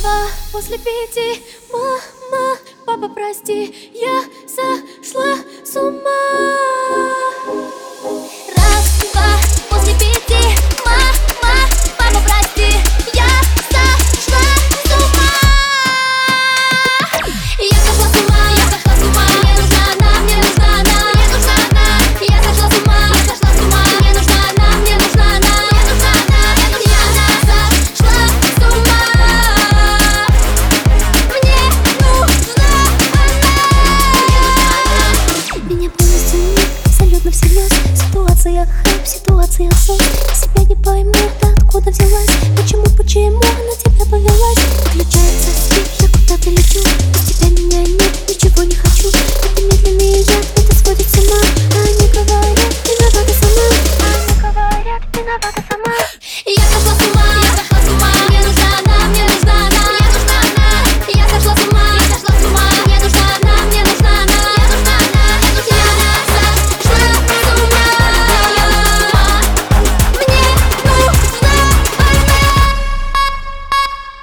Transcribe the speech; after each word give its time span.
два 0.00 0.26
после 0.52 0.78
пяти. 0.78 1.42
Мама, 1.72 2.58
папа, 2.86 3.08
прости, 3.08 3.90
я 3.94 4.22
сошла 4.46 5.36
ситуация, 38.48 38.66
хайп, 38.82 39.06
ситуация, 39.06 39.70
сон. 39.72 39.98
Себя 40.34 40.64
не 40.68 40.82
поймут, 40.82 41.14
откуда 41.56 41.90
взялась, 41.90 42.30
почему, 42.56 42.84
почему? 42.96 43.17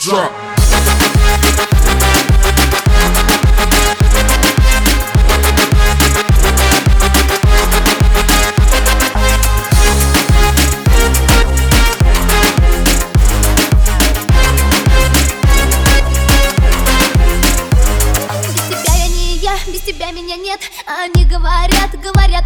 drop. 0.00 0.32
Без 19.66 19.80
тебя 19.82 20.10
меня 20.10 20.36
нет, 20.36 20.60
они 20.86 21.24
говорят, 21.24 21.90
говорят 22.00 22.39